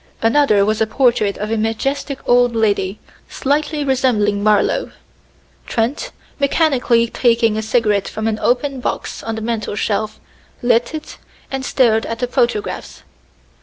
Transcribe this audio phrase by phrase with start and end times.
[0.23, 2.97] Another was a portrait of a majestic old lady,
[3.29, 4.89] slightly resembling Marlowe.
[5.67, 10.19] Trent, mechanically taking a cigarette from an open box on the mantel shelf,
[10.63, 11.19] lit it
[11.51, 13.03] and stared at the photographs.